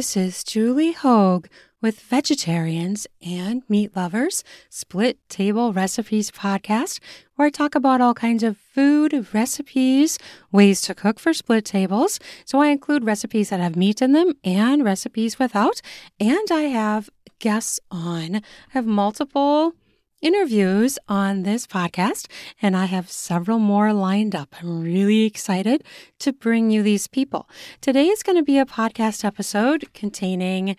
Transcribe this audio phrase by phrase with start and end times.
[0.00, 1.46] This is Julie Hogue
[1.82, 7.00] with Vegetarians and Meat Lovers Split Table Recipes podcast,
[7.36, 10.18] where I talk about all kinds of food, recipes,
[10.50, 12.18] ways to cook for split tables.
[12.46, 15.82] So I include recipes that have meat in them and recipes without.
[16.18, 18.36] And I have guests on.
[18.36, 19.74] I have multiple
[20.20, 22.26] interviews on this podcast,
[22.60, 24.54] and I have several more lined up.
[24.60, 25.82] I'm really excited
[26.18, 27.48] to bring you these people.
[27.80, 30.76] Today is going to be a podcast episode containing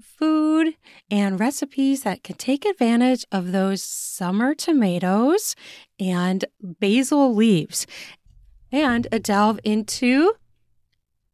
[0.00, 0.74] food
[1.10, 5.54] and recipes that can take advantage of those summer tomatoes
[5.98, 7.86] and basil leaves,
[8.72, 10.34] and a delve into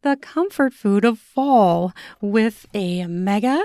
[0.02, 3.62] the comfort food of fall with a mega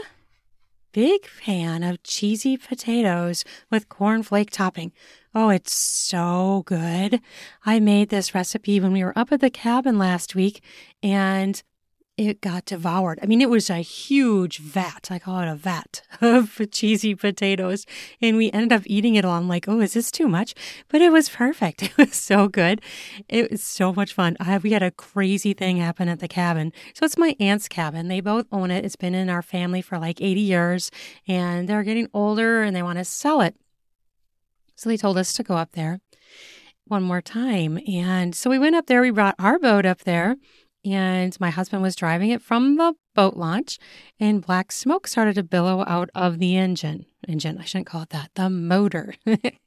[0.92, 4.92] big fan of cheesy potatoes with cornflake topping.
[5.34, 7.22] Oh, it's so good.
[7.66, 10.64] I made this recipe when we were up at the cabin last week
[11.02, 11.62] and
[12.18, 13.20] it got devoured.
[13.24, 15.08] I mean, it was a huge vat.
[15.10, 17.86] I call it a vat of cheesy potatoes.
[18.22, 19.38] And we ended up eating it all.
[19.38, 20.54] I'm like, oh, is this too much?
[20.90, 21.82] But it was perfect.
[21.92, 22.82] It was so good.
[23.28, 24.38] It was so much fun.
[24.40, 26.72] I, we had a crazy thing happen at the cabin.
[26.94, 28.08] So it's my aunt's cabin.
[28.08, 28.86] They both own it.
[28.86, 30.92] It's been in our family for like 80 years
[31.28, 33.56] and they're getting older and they want to sell it.
[34.76, 36.00] So they told us to go up there
[36.86, 37.80] one more time.
[37.88, 39.02] And so we went up there.
[39.02, 40.38] We brought our boat up there
[40.84, 43.78] and my husband was driving it from the boat launch,
[44.20, 47.06] and black smoke started to billow out of the engine.
[47.28, 49.14] Engine, I shouldn't call it that, the motor.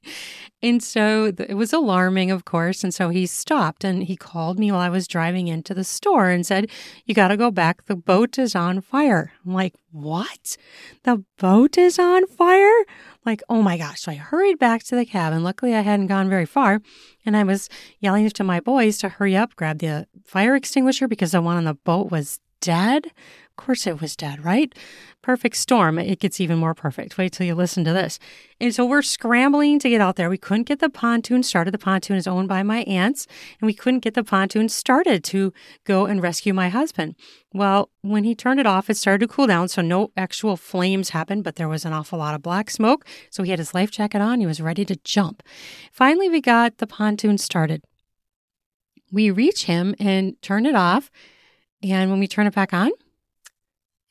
[0.62, 2.82] and so it was alarming, of course.
[2.82, 6.30] And so he stopped and he called me while I was driving into the store
[6.30, 6.68] and said,
[7.04, 7.84] You got to go back.
[7.84, 9.32] The boat is on fire.
[9.46, 10.56] I'm like, What?
[11.04, 12.84] The boat is on fire?
[13.24, 14.02] Like, oh my gosh.
[14.02, 15.42] So I hurried back to the cabin.
[15.42, 16.80] Luckily, I hadn't gone very far.
[17.24, 17.68] And I was
[18.00, 21.64] yelling to my boys to hurry up, grab the fire extinguisher because the one on
[21.64, 23.06] the boat was dead.
[23.06, 24.74] Of course, it was dead, right?
[25.22, 25.98] Perfect storm.
[25.98, 27.16] It gets even more perfect.
[27.16, 28.18] Wait till you listen to this.
[28.60, 30.28] And so we're scrambling to get out there.
[30.28, 31.72] We couldn't get the pontoon started.
[31.72, 33.28] The pontoon is owned by my aunts,
[33.60, 35.52] and we couldn't get the pontoon started to
[35.84, 37.14] go and rescue my husband.
[37.52, 41.10] Well, when he turned it off, it started to cool down, so no actual flames
[41.10, 43.06] happened, but there was an awful lot of black smoke.
[43.30, 44.40] So he had his life jacket on.
[44.40, 45.42] He was ready to jump.
[45.92, 47.84] Finally, we got the pontoon started.
[49.12, 51.10] We reach him and turn it off.
[51.84, 52.90] And when we turn it back on,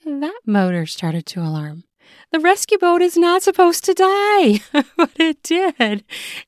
[0.06, 1.86] that motor started to alarm.
[2.32, 4.60] The rescue boat is not supposed to die,
[4.96, 6.04] but it did.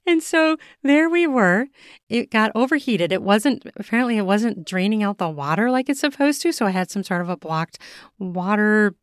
[0.05, 1.67] And so there we were.
[2.09, 3.11] It got overheated.
[3.11, 6.51] It wasn't, apparently, it wasn't draining out the water like it's supposed to.
[6.51, 7.79] So I had some sort of a blocked
[8.19, 8.93] water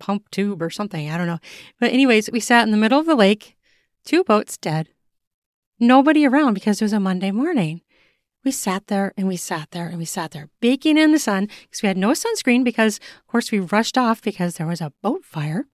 [0.00, 1.08] pump tube or something.
[1.08, 1.38] I don't know.
[1.78, 3.56] But, anyways, we sat in the middle of the lake,
[4.04, 4.88] two boats dead,
[5.78, 7.82] nobody around because it was a Monday morning
[8.46, 11.48] we sat there and we sat there and we sat there baking in the sun
[11.62, 14.92] because we had no sunscreen because, of course, we rushed off because there was a
[15.02, 15.66] boat fire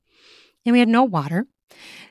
[0.64, 1.46] and we had no water.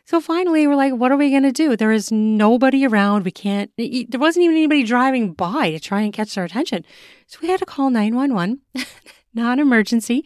[0.06, 1.76] So finally, we're like, what are we going to do?
[1.76, 3.26] There is nobody around.
[3.26, 6.86] We can't, there wasn't even anybody driving by to try and catch their attention.
[7.26, 8.62] So we had to call 911,
[9.34, 10.26] non emergency.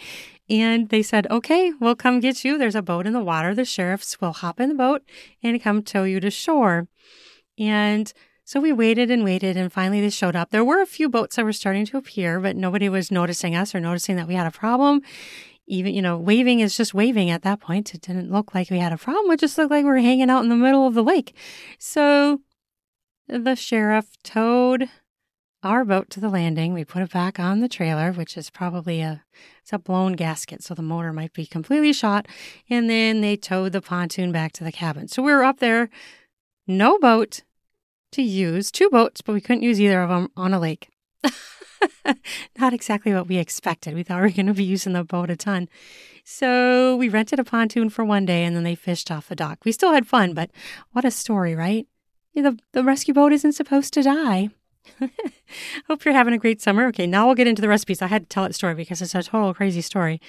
[0.50, 2.57] And they said, okay, we'll come get you.
[2.57, 3.56] There's a boat in the water.
[3.56, 5.02] The sheriffs will hop in the boat
[5.41, 6.88] and come tow you to shore.
[7.57, 8.12] And
[8.45, 10.51] so we waited and waited, and finally they showed up.
[10.51, 13.73] There were a few boats that were starting to appear, but nobody was noticing us
[13.73, 15.01] or noticing that we had a problem.
[15.67, 17.95] Even, you know, waving is just waving at that point.
[17.95, 19.31] It didn't look like we had a problem.
[19.31, 21.35] It just looked like we were hanging out in the middle of the lake.
[21.79, 22.41] So
[23.28, 24.89] the sheriff towed
[25.63, 26.75] our boat to the landing.
[26.75, 29.23] We put it back on the trailer, which is probably a
[29.63, 32.28] it's a blown gasket, so the motor might be completely shot.
[32.69, 35.07] And then they towed the pontoon back to the cabin.
[35.07, 35.89] So we were up there,
[36.67, 37.41] no boat,
[38.16, 40.90] to use two boats, but we couldn't use either of them on a lake.
[42.59, 43.94] Not exactly what we expected.
[43.94, 45.70] We thought we were going to be using the boat a ton.
[46.23, 49.59] So we rented a pontoon for one day and then they fished off the dock.
[49.64, 50.50] We still had fun, but
[50.91, 51.88] what a story, right?
[52.34, 54.50] The, the rescue boat isn't supposed to die.
[55.88, 56.88] Hope you're having a great summer.
[56.88, 58.02] Okay, now we'll get into the recipes.
[58.02, 60.20] I had to tell that story because it's a total crazy story.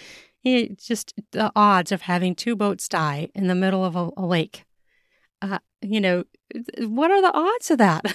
[0.77, 4.65] Just the odds of having two boats die in the middle of a, a lake.
[5.43, 5.59] Uh,
[5.93, 6.25] you know,
[6.79, 8.05] what are the odds of that?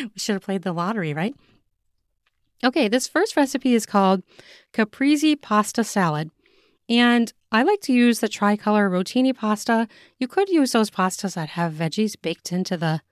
[0.00, 1.34] we should have played the lottery, right?
[2.64, 4.22] Okay, this first recipe is called
[4.72, 6.30] caprese pasta salad.
[6.88, 9.88] And I like to use the tricolor rotini pasta.
[10.18, 13.02] You could use those pastas that have veggies baked into the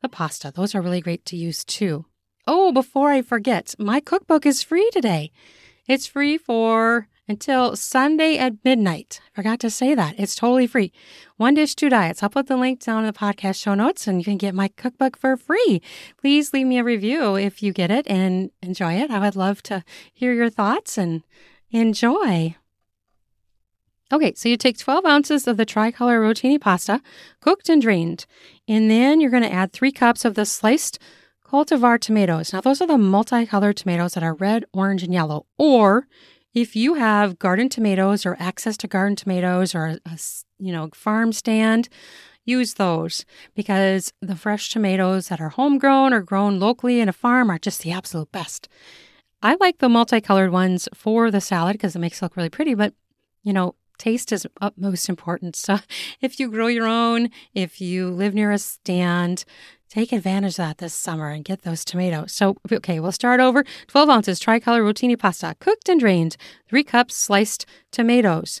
[0.00, 0.52] the pasta.
[0.54, 2.06] Those are really great to use too.
[2.46, 5.32] Oh, before I forget, my cookbook is free today.
[5.88, 9.20] It's free for until Sunday at midnight.
[9.34, 10.18] Forgot to say that.
[10.18, 10.92] It's totally free.
[11.36, 12.22] One dish, two diets.
[12.22, 14.68] I'll put the link down in the podcast show notes and you can get my
[14.68, 15.82] cookbook for free.
[16.16, 19.10] Please leave me a review if you get it and enjoy it.
[19.10, 21.22] I would love to hear your thoughts and
[21.70, 22.56] enjoy.
[24.10, 27.02] Okay, so you take 12 ounces of the tricolor rotini pasta,
[27.40, 28.24] cooked and drained,
[28.66, 30.98] and then you're going to add three cups of the sliced
[31.46, 32.54] cultivar tomatoes.
[32.54, 35.44] Now, those are the multicolored tomatoes that are red, orange, and yellow.
[35.58, 36.06] Or
[36.60, 40.18] if you have garden tomatoes or access to garden tomatoes or a,
[40.58, 41.88] you know farm stand,
[42.44, 43.24] use those
[43.54, 47.82] because the fresh tomatoes that are homegrown or grown locally in a farm are just
[47.82, 48.68] the absolute best.
[49.40, 52.74] I like the multicolored ones for the salad because it makes it look really pretty,
[52.74, 52.92] but
[53.44, 55.56] you know, taste is utmost important.
[55.68, 55.78] So
[56.20, 59.44] if you grow your own, if you live near a stand,
[59.88, 62.32] Take advantage of that this summer and get those tomatoes.
[62.32, 63.64] So, okay, we'll start over.
[63.86, 66.36] 12 ounces tricolor rotini pasta, cooked and drained,
[66.68, 68.60] three cups sliced tomatoes.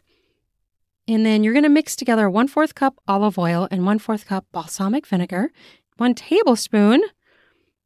[1.06, 4.26] And then you're going to mix together one fourth cup olive oil and one fourth
[4.26, 5.50] cup balsamic vinegar,
[5.98, 7.02] one tablespoon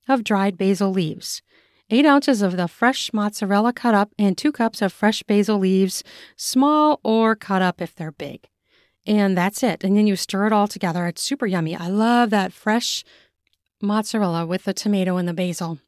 [0.08, 1.42] of dried basil leaves,
[1.90, 6.04] eight ounces of the fresh mozzarella cut up, and two cups of fresh basil leaves,
[6.36, 8.48] small or cut up if they're big.
[9.04, 9.82] And that's it.
[9.82, 11.06] And then you stir it all together.
[11.06, 11.74] It's super yummy.
[11.74, 13.04] I love that fresh
[13.82, 15.78] mozzarella with the tomato and the basil.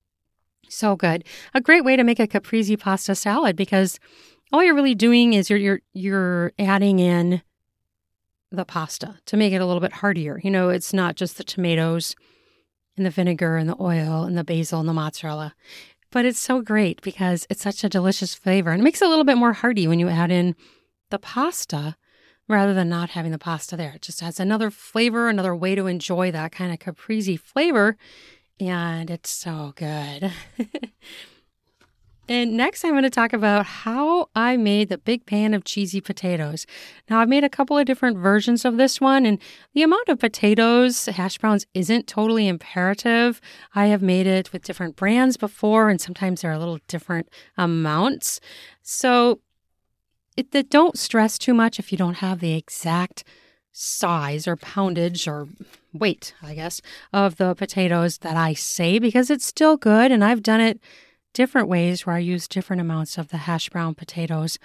[0.69, 1.25] So good.
[1.55, 3.99] A great way to make a caprese pasta salad because
[4.52, 7.43] all you're really doing is you're you're you're adding in
[8.50, 10.41] the pasta to make it a little bit heartier.
[10.43, 12.14] You know, it's not just the tomatoes
[12.96, 15.55] and the vinegar and the oil and the basil and the mozzarella.
[16.11, 19.08] But it's so great because it's such a delicious flavor and it makes it a
[19.08, 20.55] little bit more hearty when you add in
[21.11, 21.97] the pasta
[22.49, 23.93] rather than not having the pasta there.
[23.93, 27.96] It just adds another flavor, another way to enjoy that kind of caprese flavor.
[28.61, 30.31] And it's so good.
[32.29, 36.00] and next, I'm going to talk about how I made the big pan of cheesy
[36.00, 36.64] potatoes.
[37.11, 39.40] Now, I've made a couple of different versions of this one, and
[39.73, 43.40] the amount of potatoes, hash browns, isn't totally imperative.
[43.75, 48.38] I have made it with different brands before, and sometimes they're a little different amounts.
[48.82, 49.40] So,
[50.37, 53.25] it, don't stress too much if you don't have the exact
[53.73, 55.49] size or poundage or
[55.93, 56.81] weight, I guess,
[57.13, 60.13] of the potatoes that I say because it's still good.
[60.13, 60.81] And I've done it
[61.33, 64.59] different ways where I use different amounts of the hash brown potatoes.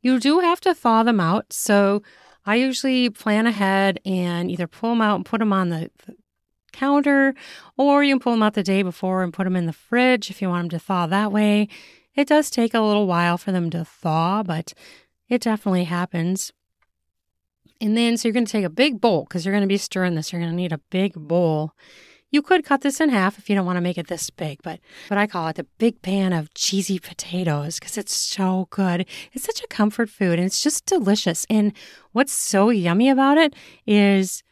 [0.00, 1.52] You do have to thaw them out.
[1.52, 2.02] So
[2.46, 6.16] I usually plan ahead and either pull them out and put them on the, the
[6.72, 7.34] counter,
[7.76, 10.30] or you can pull them out the day before and put them in the fridge
[10.30, 11.68] if you want them to thaw that way.
[12.14, 14.74] It does take a little while for them to thaw, but
[15.32, 16.52] it definitely happens.
[17.80, 19.78] And then, so you're going to take a big bowl because you're going to be
[19.78, 20.30] stirring this.
[20.30, 21.72] You're going to need a big bowl.
[22.30, 24.58] You could cut this in half if you don't want to make it this big,
[24.62, 29.06] but but I call it the big pan of cheesy potatoes because it's so good.
[29.32, 31.46] It's such a comfort food and it's just delicious.
[31.48, 31.72] And
[32.12, 33.54] what's so yummy about it
[33.86, 34.42] is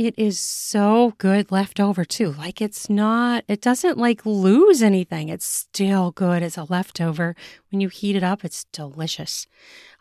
[0.00, 2.32] it is so good left over too.
[2.32, 5.28] Like it's not, it doesn't like lose anything.
[5.28, 7.36] It's still good as a leftover.
[7.70, 9.46] When you heat it up, it's delicious.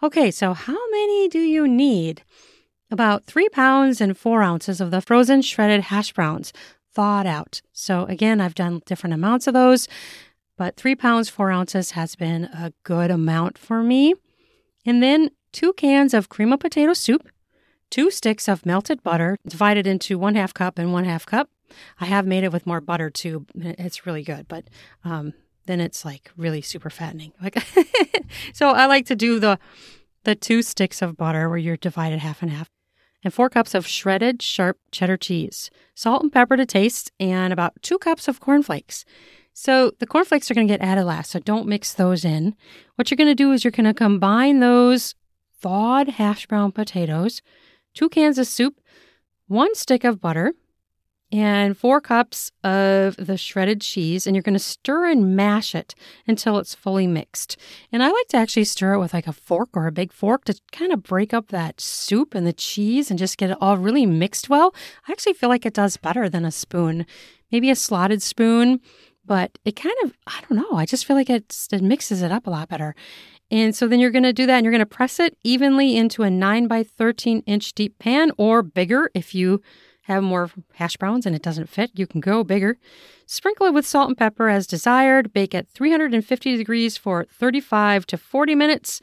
[0.02, 2.24] Okay, so how many do you need?
[2.90, 6.54] About three pounds and four ounces of the frozen shredded hash browns
[6.94, 7.62] thawed out.
[7.74, 9.90] So again, I've done different amounts of those,
[10.56, 14.14] but three pounds, four ounces has been a good amount for me.
[14.86, 17.28] And then two cans of cream of potato soup
[17.90, 21.50] two sticks of melted butter divided into one half cup and one half cup.
[22.00, 23.46] I have made it with more butter too.
[23.56, 24.66] It's really good, but
[25.04, 25.34] um,
[25.66, 27.34] then it's like really super fattening.
[27.42, 27.58] Like,
[28.54, 29.60] so I like to do the
[30.24, 32.70] the two sticks of butter where you're divided half and half,
[33.24, 37.82] and four cups of shredded sharp cheddar cheese, salt and pepper to taste, and about
[37.82, 39.06] two cups of cornflakes.
[39.54, 42.56] So the cornflakes are going to get added last, so don't mix those in.
[42.96, 45.16] What you're going to do is you're going to combine those
[45.60, 47.42] thawed hash brown potatoes
[47.94, 48.80] two cans of soup,
[49.48, 50.54] one stick of butter,
[51.32, 54.26] and four cups of the shredded cheese.
[54.26, 55.94] And you're going to stir and mash it
[56.28, 57.56] until it's fully mixed.
[57.92, 60.46] And I like to actually stir it with like a fork or a big fork
[60.46, 63.78] to kind of break up that soup and the cheese and just get it all
[63.78, 64.74] really mixed well.
[65.08, 67.06] I actually feel like it does better than a spoon,
[67.52, 68.82] maybe a slotted spoon.
[69.24, 72.48] But it kind of, I don't know, I just feel like it mixes it up
[72.48, 72.96] a lot better.
[73.52, 75.98] And so then you're going to do that and you're going to press it evenly
[75.98, 79.62] into a 9 by 13 inch deep pan or bigger if you
[80.04, 82.78] have more hash browns and it doesn't fit, you can go bigger.
[83.28, 85.32] Sprinkle it with salt and pepper as desired.
[85.34, 89.02] Bake at 350 degrees for 35 to 40 minutes.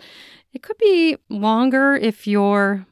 [0.52, 2.86] It could be longer if your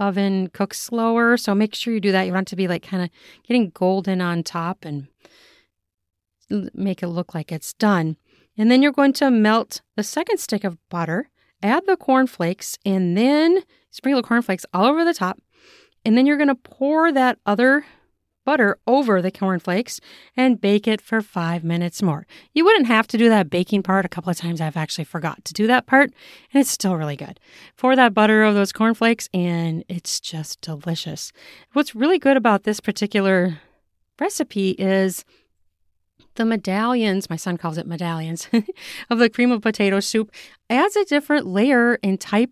[0.00, 2.26] oven cooks slower, so make sure you do that.
[2.26, 3.10] You want it to be like kind of
[3.46, 5.06] getting golden on top and
[6.74, 8.16] make it look like it's done.
[8.60, 11.30] And then you're going to melt the second stick of butter,
[11.62, 15.38] add the cornflakes and then sprinkle the cornflakes all over the top.
[16.04, 17.86] And then you're going to pour that other
[18.44, 19.98] butter over the cornflakes
[20.36, 22.26] and bake it for five minutes more.
[22.52, 24.04] You wouldn't have to do that baking part.
[24.04, 26.12] A couple of times I've actually forgot to do that part,
[26.52, 27.40] and it's still really good.
[27.78, 31.32] Pour that butter over those cornflakes, and it's just delicious.
[31.72, 33.58] What's really good about this particular
[34.20, 35.24] recipe is
[36.34, 38.48] the medallions, my son calls it medallions,
[39.10, 40.30] of the cream of potato soup
[40.68, 42.50] adds a different layer and type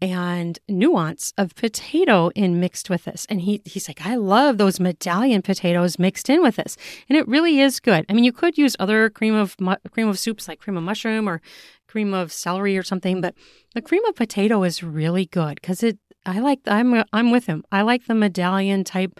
[0.00, 3.26] and nuance of potato in mixed with this.
[3.28, 6.76] And he he's like, I love those medallion potatoes mixed in with this,
[7.08, 8.04] and it really is good.
[8.08, 9.56] I mean, you could use other cream of
[9.90, 11.40] cream of soups like cream of mushroom or
[11.88, 13.34] cream of celery or something, but
[13.74, 15.98] the cream of potato is really good because it.
[16.26, 16.60] I like.
[16.66, 17.64] I'm I'm with him.
[17.72, 19.18] I like the medallion type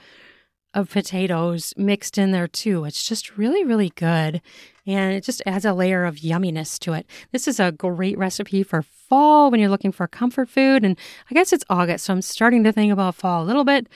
[0.79, 2.85] of potatoes mixed in there too.
[2.85, 4.41] It's just really really good
[4.89, 7.07] and it just adds a layer of yumminess to it.
[7.31, 10.83] This is a great recipe for fall when you're looking for comfort food.
[10.83, 10.97] And
[11.31, 13.87] I guess it's August, so I'm starting to think about fall a little bit.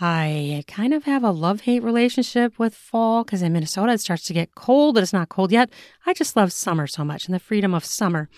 [0.00, 4.24] I kind of have a love hate relationship with fall because in Minnesota it starts
[4.24, 5.70] to get cold, but it's not cold yet.
[6.04, 8.28] I just love summer so much and the freedom of summer.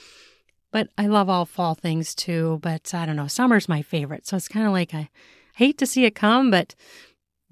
[0.71, 2.61] But I love all fall things too.
[2.63, 4.27] But I don't know, summer's my favorite.
[4.29, 5.09] So it's kind of like I
[5.55, 6.77] hate to see it come, but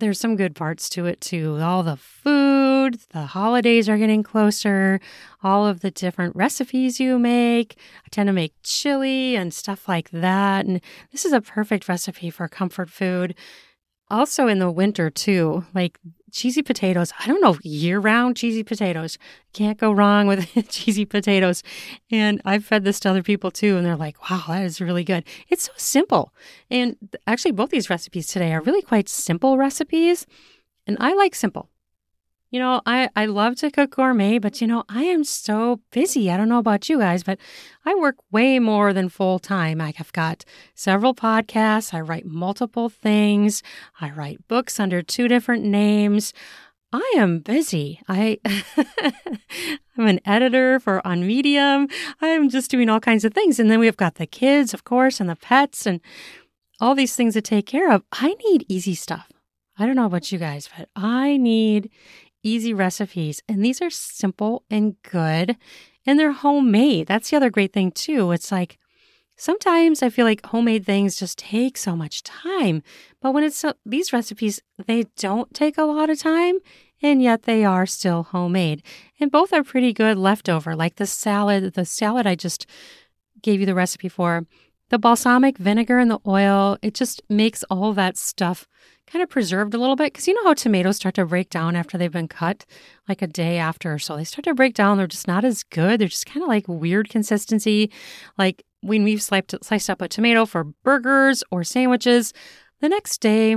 [0.04, 1.58] there's some good parts to it too.
[1.61, 5.00] All the food, the holidays are getting closer,
[5.42, 7.76] all of the different recipes you make.
[8.04, 10.66] I tend to make chili and stuff like that.
[10.66, 10.80] And
[11.11, 13.34] this is a perfect recipe for comfort food.
[14.11, 15.99] Also in the winter too, like
[16.34, 17.12] cheesy potatoes.
[17.18, 19.16] I don't know, year round cheesy potatoes.
[19.52, 21.62] Can't go wrong with cheesy potatoes.
[22.10, 25.04] And I've fed this to other people too, and they're like, wow, that is really
[25.04, 25.24] good.
[25.48, 26.34] It's so simple.
[26.70, 30.26] And actually, both these recipes today are really quite simple recipes.
[30.86, 31.70] And I like simple.
[32.54, 36.30] You know, I, I love to cook gourmet, but you know, I am so busy.
[36.30, 37.40] I don't know about you guys, but
[37.84, 39.80] I work way more than full time.
[39.80, 41.92] I have got several podcasts.
[41.92, 43.64] I write multiple things.
[44.00, 46.32] I write books under two different names.
[46.92, 48.00] I am busy.
[48.08, 48.38] I
[49.99, 51.88] I'm an editor for on Medium.
[52.20, 53.58] I'm just doing all kinds of things.
[53.58, 56.00] And then we've got the kids, of course, and the pets and
[56.78, 58.04] all these things to take care of.
[58.12, 59.28] I need easy stuff.
[59.76, 61.90] I don't know about you guys, but I need
[62.44, 63.42] easy recipes.
[63.48, 65.56] And these are simple and good,
[66.06, 67.08] and they're homemade.
[67.08, 68.30] That's the other great thing, too.
[68.30, 68.78] It's like
[69.36, 72.82] sometimes I feel like homemade things just take so much time.
[73.20, 76.58] But when it's uh, these recipes, they don't take a lot of time.
[77.02, 78.82] And yet they are still homemade.
[79.20, 80.74] And both are pretty good leftover.
[80.74, 82.66] Like the salad, the salad I just
[83.42, 84.46] gave you the recipe for,
[84.88, 88.66] the balsamic vinegar and the oil, it just makes all that stuff
[89.06, 91.76] kind of preserved a little bit because you know how tomatoes start to break down
[91.76, 92.64] after they've been cut,
[93.08, 94.16] like a day after or so.
[94.16, 94.96] They start to break down.
[94.96, 96.00] They're just not as good.
[96.00, 97.90] They're just kind of like weird consistency.
[98.38, 102.32] Like when we've sliced, sliced up a tomato for burgers or sandwiches,
[102.80, 103.56] the next day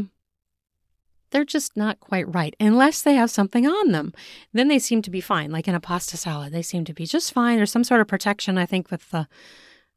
[1.32, 4.14] they're just not quite right unless they have something on them.
[4.54, 5.52] Then they seem to be fine.
[5.52, 7.58] Like in a pasta salad, they seem to be just fine.
[7.58, 9.28] There's some sort of protection, I think, with the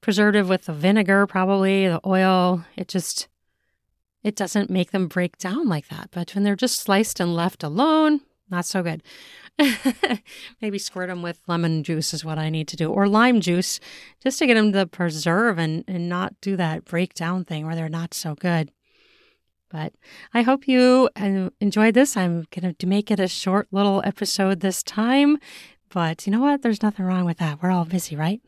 [0.01, 2.65] preservative, with the vinegar, probably the oil.
[2.77, 3.29] It just
[4.23, 6.09] it doesn't make them break down like that.
[6.11, 9.03] But when they're just sliced and left alone, not so good.
[10.61, 13.79] Maybe squirt them with lemon juice is what I need to do, or lime juice,
[14.23, 17.89] just to get them to preserve and, and not do that breakdown thing where they're
[17.89, 18.73] not so good.
[19.71, 19.95] But
[20.35, 22.17] I hope you uh, enjoyed this.
[22.17, 25.39] I'm going to make it a short little episode this time.
[25.91, 26.63] But you know what?
[26.63, 27.63] There's nothing wrong with that.
[27.63, 28.41] We're all busy, right?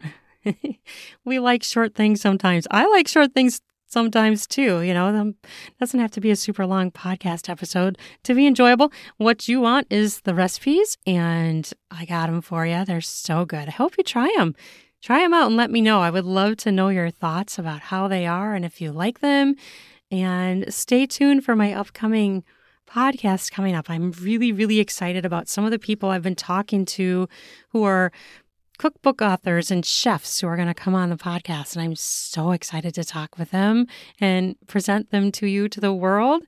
[1.24, 2.66] we like short things sometimes.
[2.70, 3.60] I like short things
[3.92, 4.80] sometimes too.
[4.80, 5.36] You know, it
[5.78, 8.90] doesn't have to be a super long podcast episode to be enjoyable.
[9.18, 12.84] What you want is the recipes, and I got them for you.
[12.84, 13.68] They're so good.
[13.68, 14.56] I hope you try them.
[15.02, 16.00] Try them out and let me know.
[16.00, 19.20] I would love to know your thoughts about how they are and if you like
[19.20, 19.56] them.
[20.10, 22.44] And stay tuned for my upcoming
[22.88, 23.88] podcast coming up.
[23.88, 27.28] I'm really, really excited about some of the people I've been talking to
[27.70, 28.12] who are
[28.78, 31.74] cookbook authors and chefs who are going to come on the podcast.
[31.74, 33.86] And I'm so excited to talk with them
[34.20, 36.42] and present them to you, to the world.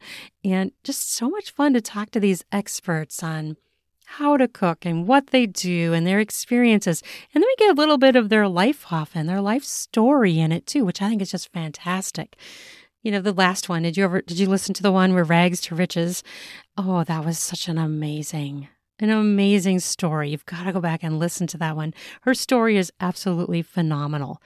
[0.44, 3.56] And just so much fun to talk to these experts on
[4.04, 7.02] how to cook and what they do and their experiences.
[7.34, 10.52] And then we get a little bit of their life often, their life story in
[10.52, 12.36] it too, which I think is just fantastic.
[13.02, 15.24] You know, the last one, did you ever did you listen to the one where
[15.24, 16.22] rags to riches?
[16.76, 20.30] Oh, that was such an amazing an amazing story.
[20.30, 21.94] You've got to go back and listen to that one.
[22.22, 24.40] Her story is absolutely phenomenal.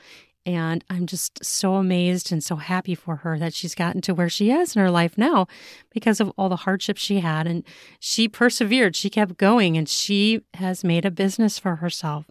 [0.47, 4.31] And I'm just so amazed and so happy for her that she's gotten to where
[4.31, 5.47] she is in her life now
[5.91, 7.47] because of all the hardships she had.
[7.47, 7.65] And
[8.01, 12.27] she persevered, she kept going, and she has made a business for herself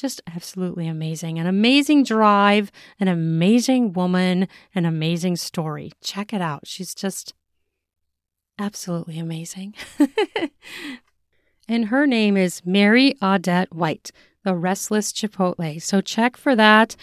[0.00, 1.38] just absolutely amazing.
[1.38, 5.92] An amazing drive, an amazing woman, an amazing story.
[6.02, 6.66] Check it out.
[6.66, 7.34] She's just
[8.58, 9.74] absolutely amazing.
[11.70, 14.10] and her name is Mary Audette White,
[14.42, 15.80] the Restless Chipotle.
[15.80, 16.96] So check for that.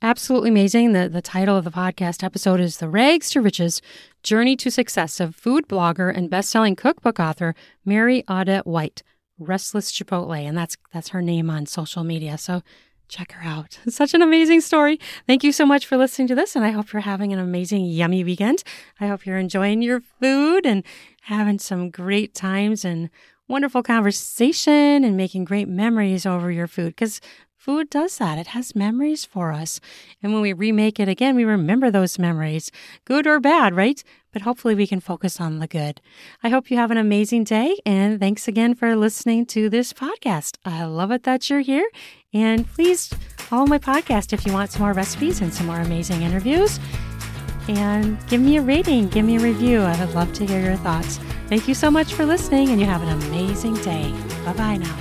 [0.00, 0.92] Absolutely amazing.
[0.92, 3.82] The, the title of the podcast episode is The Rags to Riches
[4.22, 9.02] Journey to Success of food blogger and best-selling cookbook author Mary Audette White.
[9.38, 12.38] Restless Chipotle, and that's that's her name on social media.
[12.38, 12.62] So
[13.08, 13.80] check her out.
[13.84, 15.00] It's such an amazing story.
[15.26, 17.86] Thank you so much for listening to this, and I hope you're having an amazing,
[17.86, 18.62] yummy weekend.
[19.00, 20.84] I hope you're enjoying your food and
[21.22, 23.10] having some great times and
[23.52, 27.20] wonderful conversation and making great memories over your food because
[27.62, 28.38] Food does that.
[28.38, 29.78] It has memories for us.
[30.20, 32.72] And when we remake it again, we remember those memories,
[33.04, 34.02] good or bad, right?
[34.32, 36.00] But hopefully we can focus on the good.
[36.42, 37.78] I hope you have an amazing day.
[37.86, 40.56] And thanks again for listening to this podcast.
[40.64, 41.88] I love it that you're here.
[42.34, 43.06] And please
[43.36, 46.80] follow my podcast if you want some more recipes and some more amazing interviews.
[47.68, 49.82] And give me a rating, give me a review.
[49.82, 51.20] I would love to hear your thoughts.
[51.52, 54.10] Thank you so much for listening, and you have an amazing day.
[54.42, 54.96] Bye bye now.